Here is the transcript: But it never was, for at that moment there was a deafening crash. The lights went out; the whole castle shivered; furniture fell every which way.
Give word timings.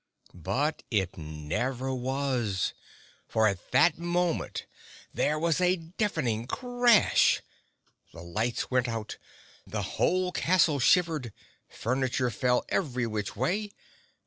But 0.33 0.81
it 0.89 1.15
never 1.15 1.93
was, 1.93 2.73
for 3.27 3.45
at 3.47 3.69
that 3.69 3.99
moment 3.99 4.65
there 5.13 5.37
was 5.37 5.61
a 5.61 5.75
deafening 5.75 6.47
crash. 6.47 7.43
The 8.11 8.23
lights 8.23 8.71
went 8.71 8.87
out; 8.87 9.19
the 9.67 9.83
whole 10.01 10.31
castle 10.31 10.79
shivered; 10.79 11.31
furniture 11.69 12.31
fell 12.31 12.65
every 12.69 13.05
which 13.05 13.35
way. 13.35 13.73